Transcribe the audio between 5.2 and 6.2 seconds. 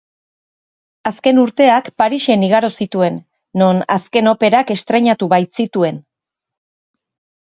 baitzituen.